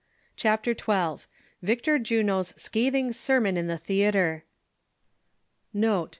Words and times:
CHAPTER 0.35 0.71
XII. 0.71 1.25
VICTOR 1.61 1.99
jrNO'S 1.99 2.59
SCATHING 2.59 3.11
SERMON 3.13 3.55
IN 3.55 3.67
THE 3.67 3.77
THEATRE. 3.77 4.43
(JfOTE. 5.75 6.09